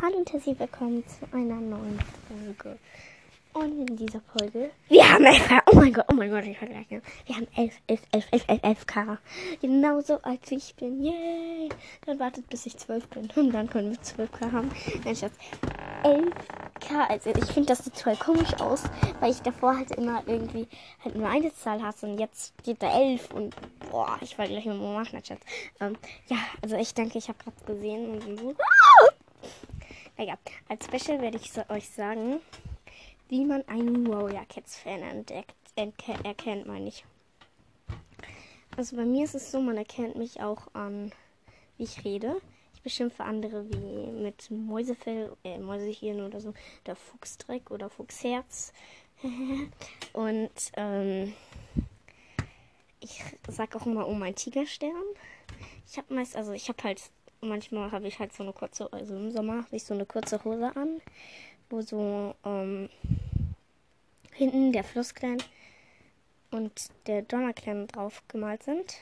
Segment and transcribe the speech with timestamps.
[0.00, 1.98] Hallo und herzlich willkommen zu einer neuen
[2.28, 2.78] Folge.
[3.52, 4.70] Und in dieser Folge.
[4.86, 7.02] Wir haben 11 Oh mein Gott, oh mein Gott, ich vergleiche.
[7.26, 9.18] Wir haben 11, 11, 11, 11, 11, 11 K.
[9.60, 11.02] Genauso als ich bin.
[11.02, 11.68] Yay!
[12.06, 13.28] Dann wartet, bis ich 12 bin.
[13.36, 14.70] Und dann können wir 12 K haben.
[15.04, 15.34] Nein, Schatz.
[16.04, 16.32] 11
[16.78, 17.04] K.
[17.08, 18.84] Also, ich finde, das sieht voll komisch aus,
[19.18, 20.68] weil ich davor halt immer irgendwie
[21.02, 22.06] halt nur eine Zahl hasse.
[22.06, 23.32] Und jetzt steht da 11.
[23.32, 23.56] Und
[23.90, 25.40] boah, ich wollte gleich mal machen, Schatz.
[25.80, 25.96] Ähm,
[26.28, 28.54] ja, also ich denke, ich habe gerade gesehen und so.
[30.18, 30.36] Naja,
[30.68, 32.40] als Special werde ich so euch sagen,
[33.28, 37.04] wie man einen Warrior Cats Fan entdeckt, erkennt, meine ich.
[38.76, 41.12] Also bei mir ist es so, man erkennt mich auch an,
[41.76, 42.40] wie ich rede.
[42.74, 46.52] Ich beschimpfe andere wie mit Mäusefell, äh, Mäusehirn oder so,
[46.84, 48.72] oder Fuchsdreck oder Fuchsherz.
[50.12, 51.32] Und ähm,
[52.98, 54.90] ich sag auch immer, oh mein Tigerstern.
[55.86, 59.16] Ich habe meist, also ich habe halt manchmal habe ich halt so eine kurze, also
[59.16, 61.00] im Sommer habe ich so eine kurze Hose an,
[61.70, 62.88] wo so ähm,
[64.32, 65.38] hinten der Flussklein
[66.50, 68.94] und der Donnerklein drauf gemalt sind.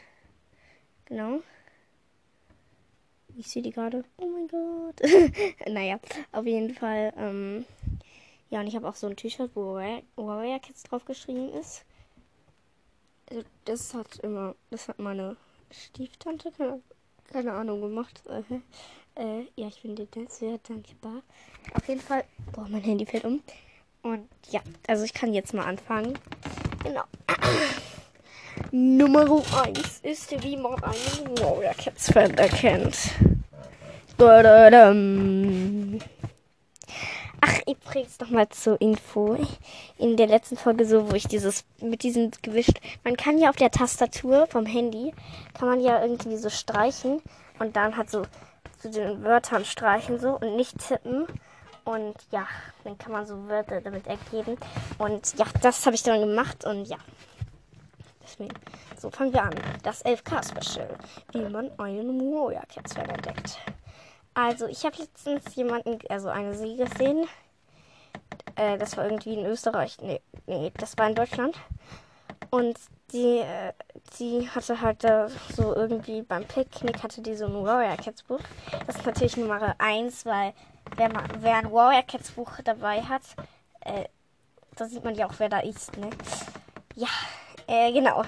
[1.07, 1.41] Genau.
[3.37, 4.05] Ich sehe die gerade.
[4.17, 5.01] Oh mein Gott.
[5.69, 6.01] naja,
[6.33, 7.13] auf jeden Fall.
[7.17, 7.67] Ähm,
[8.51, 11.85] ja, und ich habe auch so ein T-Shirt, wo Warrior Kids drauf geschrieben ist.
[13.29, 15.37] Also das hat immer, das hat meine
[15.71, 16.53] Stieftante,
[17.33, 18.23] keine Ahnung gemacht.
[19.19, 21.23] Äh, ja, ich finde das sehr dankbar.
[21.73, 22.25] Auf jeden Fall.
[22.53, 23.41] Boah, mein Handy fällt um.
[24.03, 26.19] Und ja, also ich kann jetzt mal anfangen.
[26.85, 27.05] Genau.
[28.73, 32.97] Nummer 1 ist, wie man einen Warrior Cats Fan erkennt.
[34.19, 34.93] Da, da, da.
[37.69, 39.37] Übrigens nochmal zur Info.
[39.99, 42.79] In der letzten Folge so, wo ich dieses mit diesem gewischt.
[43.03, 45.13] Man kann ja auf der Tastatur vom Handy,
[45.55, 47.21] kann man ja irgendwie so streichen
[47.59, 48.23] und dann halt so
[48.79, 51.27] zu den Wörtern streichen so und nicht tippen.
[51.85, 52.47] Und ja,
[52.85, 54.57] dann kann man so Wörter damit ergeben.
[54.99, 56.99] Und ja, das habe ich dann gemacht und ja.
[58.23, 58.55] Deswegen.
[58.99, 59.55] So, fangen wir an.
[59.83, 60.89] Das 11K-Special.
[61.33, 63.59] Wie man einen Cats entdeckt.
[64.35, 67.29] Also, ich habe letztens jemanden, also eine Sie gesehen.
[68.57, 69.99] Äh, das war irgendwie in Österreich.
[70.01, 71.59] Nee, nee, das war in Deutschland.
[72.51, 72.79] Und
[73.13, 73.73] die, äh,
[74.19, 78.41] die hatte halt äh, so irgendwie beim Picknick hatte die so ein Warrior Cats Buch.
[78.87, 80.53] Das ist natürlich Nummer 1, weil
[80.97, 83.23] wer, wer ein Warrior Cats Buch dabei hat,
[83.81, 84.05] äh,
[84.75, 86.11] da sieht man ja auch, wer da ist, ne?
[86.95, 87.09] Ja,
[87.67, 88.25] äh, genau.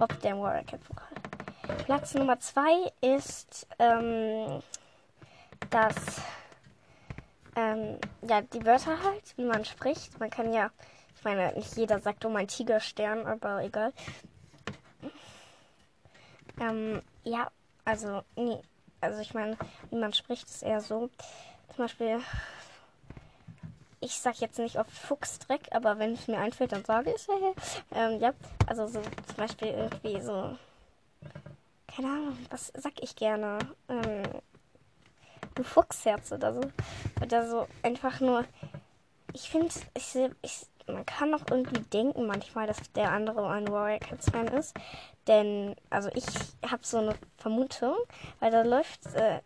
[0.00, 1.84] Ob der ein Warrior Cats Buch hat.
[1.84, 4.62] Platz Nummer 2 ist, ähm,
[5.70, 5.94] dass
[7.82, 7.98] ähm,
[8.28, 10.18] ja, die Wörter halt, wie man spricht.
[10.20, 10.70] Man kann ja,
[11.16, 13.92] ich meine, nicht jeder sagt, oh mein Tigerstern, aber egal.
[16.60, 17.50] Ähm, ja,
[17.84, 18.60] also, nee,
[19.00, 19.56] also ich meine,
[19.90, 21.10] wie man spricht, ist eher so.
[21.74, 22.20] Zum Beispiel,
[24.00, 27.28] ich sag jetzt nicht oft Fuchsdreck, aber wenn es mir einfällt, dann sage ich es.
[27.92, 28.32] ähm, ja,
[28.66, 30.56] also so zum Beispiel irgendwie so,
[31.88, 33.58] keine Ahnung, was sag ich gerne?
[33.88, 34.22] Ähm,
[35.54, 36.60] du Fuchsherz oder so.
[37.22, 38.44] Oder so einfach nur.
[39.32, 43.98] Ich finde, ich, ich, man kann auch irgendwie denken manchmal, dass der andere ein Warrior
[43.98, 44.74] Cats Fan ist.
[45.26, 46.24] Denn, also ich
[46.68, 47.96] habe so eine Vermutung,
[48.40, 49.40] weil da läuft äh,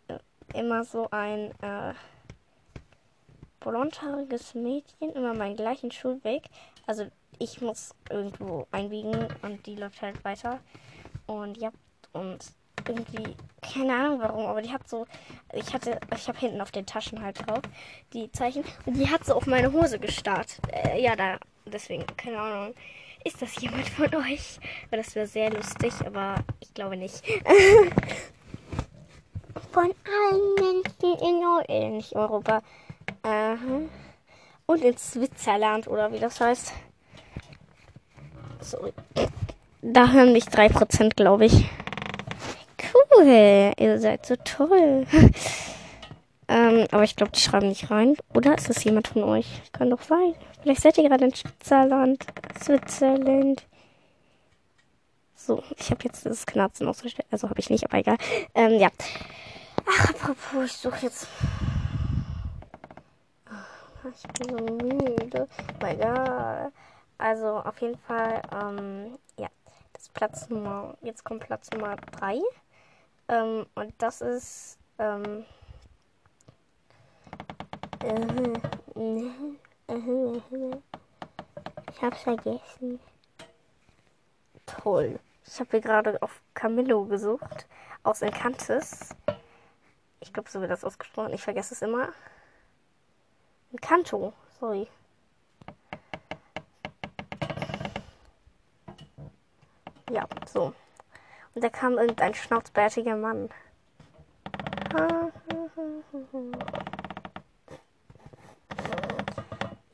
[0.55, 1.95] immer so ein äh,
[3.61, 6.45] blondhaariges Mädchen immer meinen gleichen Schulweg.
[6.87, 7.07] Also
[7.39, 10.61] ich muss irgendwo einbiegen und die läuft halt weiter.
[11.27, 11.71] Und ja,
[12.13, 12.45] und
[12.89, 15.07] irgendwie, keine Ahnung warum, aber die hat so,
[15.53, 17.63] ich hatte, ich habe hinten auf den Taschen halt drauf
[18.13, 20.59] die Zeichen und die hat so auf meine Hose gestarrt.
[20.73, 22.75] Äh, ja, da, deswegen, keine Ahnung.
[23.25, 24.59] Ist das jemand von euch?
[24.91, 27.23] Weil das wäre sehr lustig, aber ich glaube nicht.
[29.73, 32.63] von allen Menschen in Europa, äh, nicht Europa,
[33.25, 33.57] äh,
[34.67, 36.73] und in Switzerland oder wie das heißt.
[38.61, 38.93] Sorry.
[39.83, 41.69] Da hören mich 3%, glaube ich
[43.27, 43.73] cool.
[43.79, 45.07] Ihr seid so toll.
[46.49, 48.17] ähm, aber ich glaube, die schreiben nicht rein.
[48.35, 49.47] Oder ist das jemand von euch?
[49.73, 50.35] Kann doch sein.
[50.63, 52.25] Vielleicht seid ihr gerade in Switzerland.
[52.63, 53.67] Switzerland.
[55.35, 57.29] So, ich habe jetzt das Knarzen ausgestellt.
[57.31, 58.17] Also habe ich nicht, aber egal.
[58.55, 58.89] Ähm, ja.
[59.89, 61.29] Ach, apropos, ich suche jetzt.
[64.15, 65.49] Ich bin so müde.
[65.83, 66.73] Oh egal.
[67.19, 69.49] Also, auf jeden Fall, ähm, ja.
[69.93, 70.97] Das Platz Nummer.
[71.03, 72.41] Jetzt kommt Platz Nummer 3.
[73.29, 74.79] Ähm, und das ist.
[74.99, 75.45] Ähm,
[81.93, 83.01] ich hab's vergessen.
[84.67, 85.19] Toll.
[85.45, 87.67] Ich habe hier gerade auf Camillo gesucht.
[88.03, 89.15] Aus Encantis.
[90.21, 91.33] Ich glaube, so wird das ausgesprochen.
[91.33, 92.13] Ich vergesse es immer.
[93.73, 94.89] Ein Kanto, sorry.
[100.11, 100.73] Ja, so.
[101.57, 103.49] Und da kam irgendein schnauzbärtiger Mann.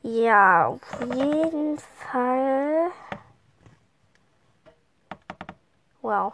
[0.01, 2.91] Ja, auf jeden Fall.
[6.01, 6.33] Wow.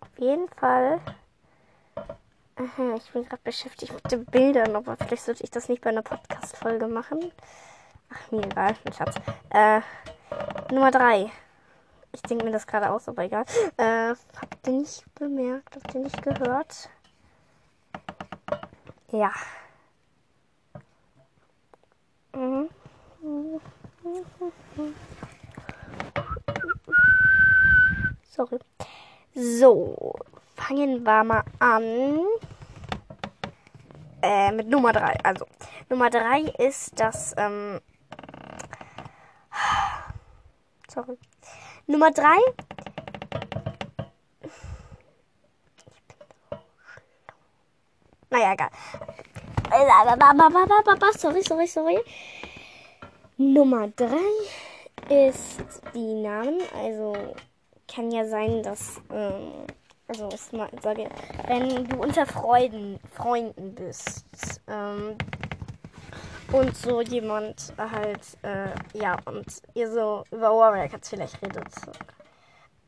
[0.00, 1.00] Auf jeden Fall.
[2.98, 6.02] Ich bin gerade beschäftigt mit den Bildern, aber vielleicht sollte ich das nicht bei einer
[6.02, 7.32] Podcast-Folge machen.
[8.12, 9.14] Ach, mir egal, mein Schatz.
[9.48, 9.80] Äh,
[10.70, 11.30] Nummer drei.
[12.12, 13.44] Ich denke mir das gerade aus, aber egal.
[13.76, 15.76] Äh, habt ihr nicht bemerkt?
[15.76, 16.88] Habt ihr nicht gehört?
[19.12, 19.32] Ja.
[22.34, 22.68] Mhm.
[28.30, 28.58] Sorry.
[29.34, 30.14] So,
[30.56, 32.20] fangen wir mal an.
[34.22, 35.18] Äh, mit Nummer 3.
[35.24, 35.46] Also,
[35.88, 37.80] Nummer 3 ist das, ähm,
[40.88, 41.18] sorry.
[41.90, 42.22] Nummer 3.
[48.30, 48.70] Naja, egal.
[51.18, 51.98] Sorry, sorry, sorry.
[53.38, 54.06] Nummer 3
[55.08, 56.60] ist die Namen.
[56.76, 57.16] Also
[57.92, 59.66] kann ja sein, dass, ähm,
[60.06, 60.40] also ich
[60.82, 61.08] sage,
[61.48, 65.16] wenn du unter Freuden, Freunden bist ähm,
[66.52, 71.66] und so jemand halt, äh, ja, und ihr so über Warrior Cats vielleicht redet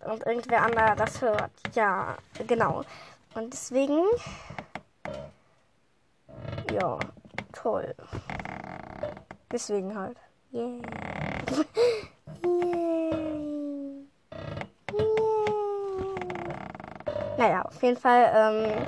[0.05, 2.17] und irgendwer anderer das hört, ja,
[2.47, 2.83] genau.
[3.35, 4.01] Und deswegen,
[6.73, 6.99] ja,
[7.53, 7.95] toll.
[9.51, 10.17] Deswegen halt.
[10.53, 10.81] Yeah.
[12.45, 14.09] Yay.
[17.39, 18.87] Naja, auf jeden Fall, ähm,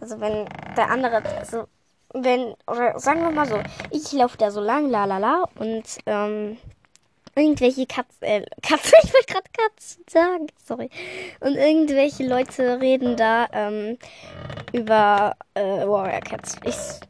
[0.00, 0.46] also wenn
[0.76, 1.66] der andere, also
[2.14, 3.60] wenn, oder sagen wir mal so,
[3.90, 6.58] ich laufe da so lang, la la la, und ähm,
[7.34, 10.90] irgendwelche Katzen, äh, Katzen, ich wollte gerade Katzen sagen, sorry.
[11.40, 13.98] Und irgendwelche Leute reden da ähm,
[14.72, 16.56] über äh, Warrior Cats.
[16.64, 17.00] Ich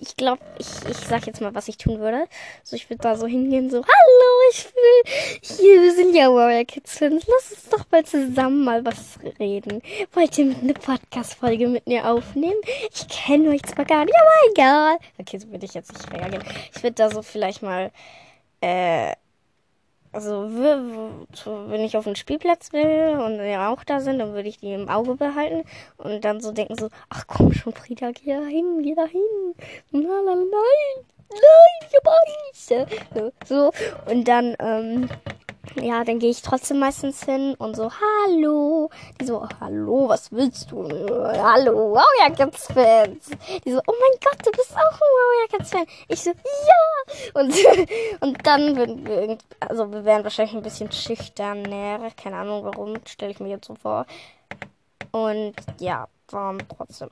[0.00, 2.28] ich glaube, ich, ich sag jetzt mal, was ich tun würde.
[2.62, 6.64] So, ich würde da so hingehen, so, hallo, ich will, hier, wir sind ja Warrior
[6.64, 7.26] Kids Fans.
[7.26, 9.82] Lass uns doch mal zusammen mal was reden.
[10.12, 12.60] Wollt ihr eine Podcast-Folge mit mir aufnehmen?
[12.92, 14.98] Ich kenne euch zwar gar nicht, aber egal.
[15.18, 16.44] Okay, so würde ich jetzt nicht reagieren.
[16.74, 17.90] Ich würde da so vielleicht mal,
[18.60, 19.12] äh,
[20.12, 24.58] also wenn ich auf den Spielplatz will und ja auch da sind, dann würde ich
[24.58, 25.64] die im Auge behalten
[25.98, 29.20] und dann so denken so, ach komm schon, Frieda, geh da hin, geh da hin.
[29.90, 31.04] Nein, nein, nein,
[32.08, 32.72] Angst.
[33.46, 33.70] So,
[34.06, 35.08] und dann, ähm,
[35.76, 38.90] ja, dann gehe ich trotzdem meistens hin und so, hallo.
[39.20, 40.84] Die so, hallo, was willst du?
[40.84, 43.30] Hallo, Warrior Cats Fans.
[43.64, 45.86] Die so, oh mein Gott, du bist auch ein Warrior Cats Fan.
[46.08, 47.40] Ich so, ja.
[47.40, 47.54] Und,
[48.20, 52.10] und dann würden wir, also wir wären wahrscheinlich ein bisschen schüchterner.
[52.16, 54.06] Keine Ahnung warum, stelle ich mir jetzt so vor.
[55.12, 57.10] Und ja, ähm, trotzdem.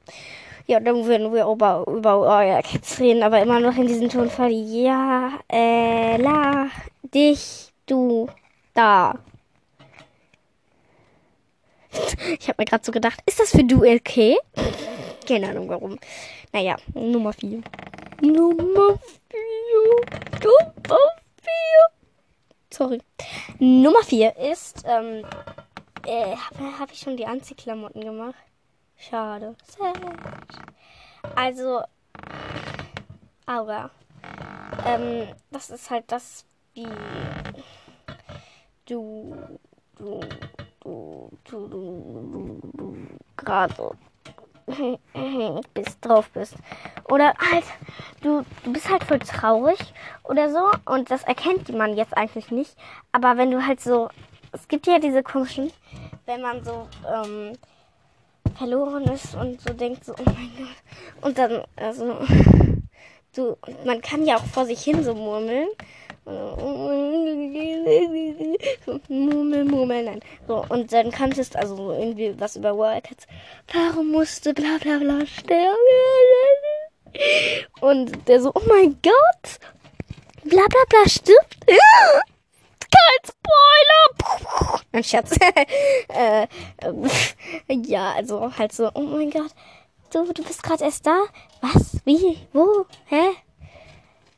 [0.67, 4.51] Ja, dann würden wir über, über Warrior Cats reden, aber immer noch in diesem Tonfall.
[4.51, 6.69] Ja, äh, la,
[7.03, 8.29] dich, du,
[8.75, 9.15] da.
[12.39, 14.37] Ich habe mir gerade so gedacht, ist das für du okay?
[15.27, 15.99] Keine Ahnung warum.
[16.53, 17.63] Naja, Nummer 4.
[18.21, 18.99] Nummer
[19.31, 19.41] 4.
[20.43, 20.99] Nummer
[21.43, 21.87] 4.
[22.71, 23.01] Sorry.
[23.59, 25.25] Nummer 4 ist, ähm,
[26.07, 28.46] äh, habe hab ich schon die Anziehklamotten gemacht?
[28.97, 29.55] Schade.
[31.35, 31.83] Also,
[33.45, 33.91] aber,
[34.85, 36.87] ähm, das ist halt das, wie
[38.87, 39.37] du,
[39.99, 40.21] du,
[40.81, 42.97] du, du, du, du
[43.37, 43.97] gerade
[45.75, 46.55] bist, drauf bist.
[47.09, 47.65] Oder halt,
[48.23, 49.79] du, du bist halt voll traurig
[50.25, 52.77] oder so und das erkennt man jetzt eigentlich nicht.
[53.13, 54.09] Aber wenn du halt so,
[54.53, 55.73] es gibt ja diese komischen,
[56.25, 57.53] wenn man so ähm,
[58.57, 60.77] verloren ist und so denkt so, oh mein Gott.
[61.23, 62.19] Und dann, also,
[63.35, 65.69] du, man kann ja auch vor sich hin so murmeln.
[69.09, 70.21] Murmel, Murmel, nein.
[70.49, 73.29] So, und dann kanntest also irgendwie was über Wildcats.
[73.73, 75.77] Warum musste bla bla bla sterben?
[77.81, 79.61] Und der so, oh mein Gott!
[80.43, 81.59] Bla bla bla stirbt?
[82.81, 84.66] Kein Spoiler!
[84.97, 85.37] Ein Scherz.
[86.09, 86.49] äh, äh,
[87.69, 89.51] ja, also halt so, oh mein Gott.
[90.11, 91.25] Du, du bist gerade erst da?
[91.61, 91.99] Was?
[92.07, 92.39] Wie?
[92.55, 92.87] Wo?
[93.05, 93.33] Hä?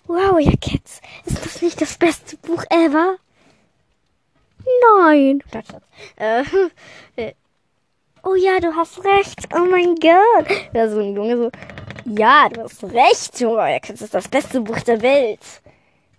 [0.08, 1.00] Wow, ja, Cats.
[1.26, 3.18] Ist das nicht das beste Buch ever?
[4.96, 5.44] Nein.
[6.16, 6.42] Äh,
[7.16, 7.34] äh,
[8.24, 9.46] oh ja, du hast recht.
[9.54, 10.48] Oh mein Gott.
[10.72, 11.50] Ja, so ein Junge so.
[12.04, 13.80] Ja, du hast recht, Junge.
[13.86, 15.40] Das ist das beste Buch der Welt.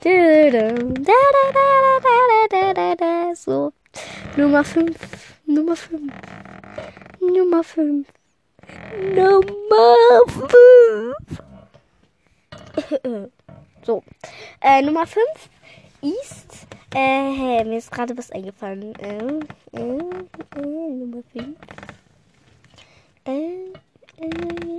[0.02, 0.10] So.
[4.40, 4.96] Nummer 5.
[5.48, 6.02] Nummer 5.
[7.20, 8.08] Nummer 5.
[9.14, 9.96] Nummer
[13.04, 13.32] 5.
[13.86, 14.02] so.
[14.62, 15.26] Äh, Nummer 5
[16.02, 16.68] ist.
[16.96, 18.96] Äh, mir ist gerade was eingefallen.
[18.96, 19.18] Äh,
[19.74, 19.98] äh,
[20.56, 21.58] äh, Nummer 5.
[23.26, 23.74] Äh,
[24.24, 24.78] äh.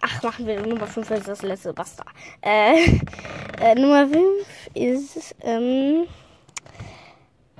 [0.00, 1.72] Ach, machen wir Nummer 5 als das letzte.
[1.72, 2.04] Basta.
[2.40, 3.00] Äh,
[3.60, 4.22] äh, Nummer 5
[4.74, 5.34] ist.
[5.40, 6.06] Ähm,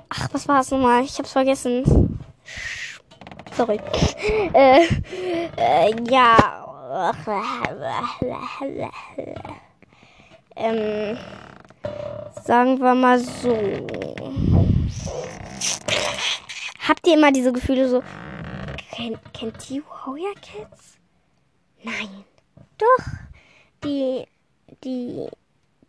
[0.09, 1.03] ach, was war es nochmal?
[1.03, 2.19] Ich hab's vergessen.
[3.55, 3.79] Sorry.
[4.53, 4.85] Äh,
[5.57, 6.65] äh, ja.
[10.55, 11.17] Ähm,
[12.43, 13.87] sagen wir mal so.
[16.87, 18.03] Habt ihr immer diese Gefühle so?
[18.91, 20.97] Kennt, kennt you Hoya Kids?
[21.83, 22.23] Nein.
[22.77, 23.05] Doch.
[23.83, 24.25] Die,
[24.83, 25.27] die,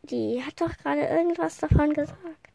[0.03, 2.46] die hat doch gerade irgendwas davon gesagt.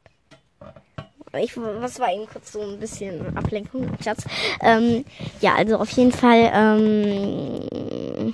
[1.39, 4.25] Ich, was war eben kurz so ein bisschen Ablenkung, Schatz.
[4.61, 5.05] Ähm,
[5.39, 6.51] ja, also auf jeden Fall.
[6.53, 8.33] Ähm,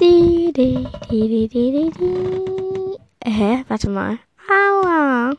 [0.00, 3.30] die, die, die, die, die, die.
[3.30, 3.64] Hä?
[3.68, 4.18] Warte mal.
[4.48, 5.34] Aua.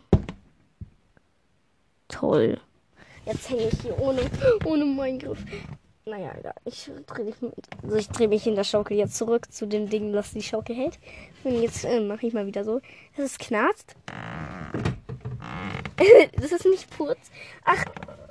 [2.08, 2.58] Toll.
[3.26, 4.22] Jetzt hänge ich hier ohne,
[4.66, 5.44] ohne meinen Griff.
[6.06, 6.56] Naja, egal.
[6.66, 7.36] Ich drehe mich,
[7.84, 10.98] also dreh mich in der Schaukel jetzt zurück zu dem Ding, das die Schaukel hält.
[11.44, 12.80] Und jetzt äh, mache ich mal wieder so,
[13.16, 13.96] dass es knarzt.
[16.34, 17.32] das ist nicht Putz.
[17.66, 17.84] Ach,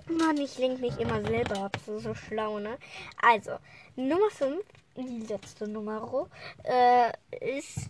[0.07, 1.77] Mann, ich lenke mich immer selber ab.
[1.77, 2.79] Ist so schlau, ne?
[3.21, 3.53] Also,
[3.97, 4.63] Nummer 5,
[4.97, 6.29] die letzte Nummer,
[6.65, 7.13] äh,
[7.61, 7.89] ist.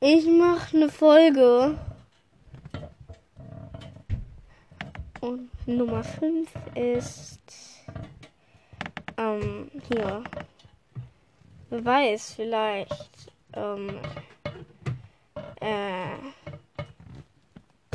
[0.00, 1.78] Ich mache eine Folge.
[5.20, 7.71] Und Nummer 5 ist
[9.22, 10.24] ähm, hier.
[11.70, 13.98] Wer weiß, vielleicht, ähm,
[15.60, 16.16] äh,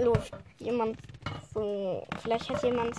[0.01, 0.97] läuft jemand
[1.53, 2.95] so, vielleicht hat jemand,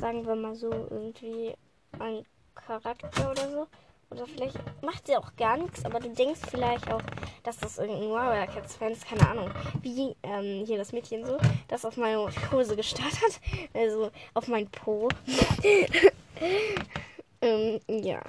[0.00, 1.54] sagen wir mal so, irgendwie
[1.98, 3.66] einen Charakter oder so.
[4.10, 7.00] Oder vielleicht macht sie auch gar nichts, aber du denkst vielleicht auch,
[7.44, 9.50] dass das irgendein Warrior Cats Fan ist, keine Ahnung.
[9.80, 13.40] Wie ähm, hier das Mädchen so, das auf meine Hose gestarrt hat.
[13.72, 15.08] Also auf mein Po.
[17.42, 18.20] Ähm, ja,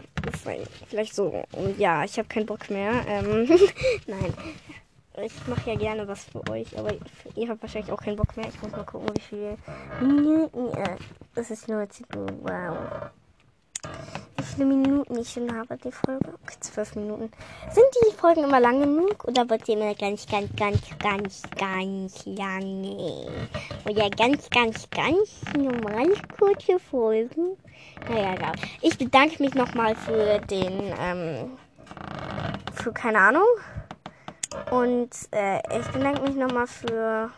[0.89, 1.43] vielleicht so.
[1.51, 3.05] Und ja, ich habe keinen Bock mehr.
[3.07, 3.47] Ähm,
[4.07, 4.33] nein.
[5.21, 6.91] Ich mache ja gerne was für euch, aber
[7.35, 8.47] ihr habt wahrscheinlich auch keinen Bock mehr.
[8.49, 9.57] Ich muss mal gucken, wie viel.
[11.35, 11.81] Das ist nur
[12.41, 13.11] Wow.
[14.53, 16.31] Viele Minuten ich schon habe, die Folge?
[16.43, 17.31] Okay, zwölf Minuten.
[17.71, 22.25] Sind die Folgen immer lang genug oder wird die immer ganz, ganz, ganz, ganz, ganz
[22.25, 23.47] lange?
[23.89, 27.57] Oder ganz, ganz, ganz normal kurze Folgen?
[28.07, 28.51] Naja, egal.
[28.81, 31.57] Ich bedanke mich nochmal für den, ähm,
[32.73, 33.47] für keine Ahnung.
[34.69, 37.31] Und äh, ich bedanke mich nochmal für.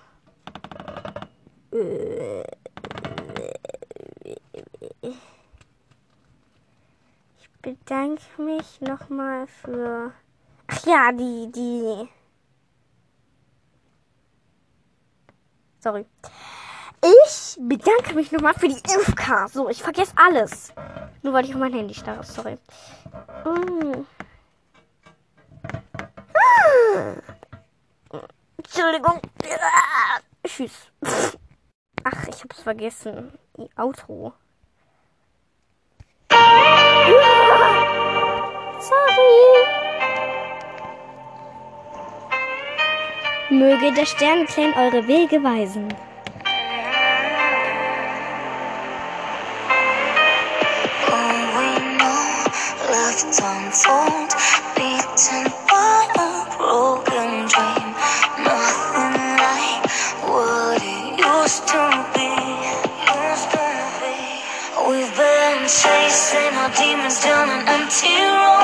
[1.71, 2.44] Äh,
[7.65, 10.13] bedanke mich nochmal für.
[10.67, 12.07] Ach ja, die, die.
[15.79, 16.05] Sorry.
[17.01, 19.49] Ich bedanke mich nochmal für die 11k.
[19.49, 20.73] So, ich vergesse alles.
[21.23, 22.23] Nur weil ich auf mein Handy starre.
[22.23, 22.57] Sorry.
[23.45, 24.05] Mm.
[28.57, 29.21] Entschuldigung.
[30.45, 30.91] Tschüss.
[32.03, 33.31] Ach, ich hab's vergessen.
[33.75, 34.33] Auto.
[38.87, 39.37] Sorry.
[43.49, 45.87] Möge der Sternenclan eure Wege weisen.
[66.77, 68.54] demons down an empty road.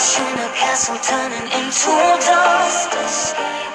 [0.00, 1.92] Watching a castle turning into
[2.24, 3.69] dust.